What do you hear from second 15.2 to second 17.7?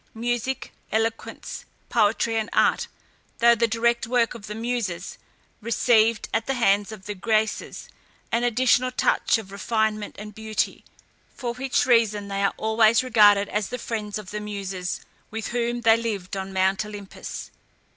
with whom they lived on Mount Olympus.